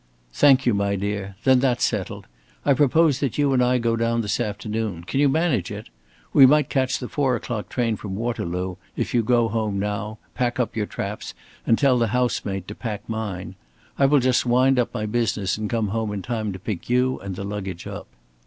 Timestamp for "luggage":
17.43-17.85